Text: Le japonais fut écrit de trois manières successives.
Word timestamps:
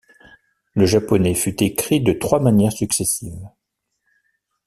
Le 0.73 0.87
japonais 0.87 1.35
fut 1.35 1.61
écrit 1.61 2.01
de 2.01 2.11
trois 2.11 2.39
manières 2.39 2.73
successives. 2.73 3.47